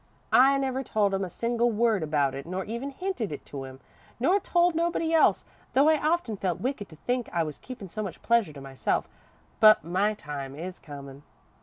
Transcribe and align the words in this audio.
"I 0.33 0.57
never 0.57 0.81
told 0.81 1.13
him 1.13 1.23
a 1.23 1.29
single 1.29 1.69
word 1.69 2.01
about 2.01 2.33
it, 2.33 2.47
nor 2.47 2.65
even 2.65 2.89
hinted 2.89 3.31
it 3.31 3.45
to 3.45 3.65
him, 3.65 3.79
nor 4.19 4.39
told 4.39 4.73
nobody 4.73 5.13
else, 5.13 5.45
though 5.73 5.89
I 5.89 5.99
often 6.03 6.35
felt 6.37 6.59
wicked 6.59 6.89
to 6.89 6.95
think 6.95 7.29
I 7.31 7.43
was 7.43 7.59
keepin' 7.59 7.87
so 7.87 8.01
much 8.01 8.19
pleasure 8.23 8.53
to 8.53 8.61
myself, 8.61 9.07
but 9.59 9.83
my 9.83 10.15
time 10.15 10.55
is 10.55 10.79
comin'. 10.79 11.21